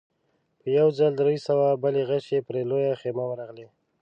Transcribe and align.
په 0.59 0.67
يوه 0.77 0.91
ځل 0.97 1.11
درې 1.21 1.37
سوه 1.47 1.67
بلې 1.83 2.01
غشې 2.09 2.39
پر 2.47 2.55
لويه 2.69 2.93
خيمه 3.01 3.23
ورغلې. 3.27 3.67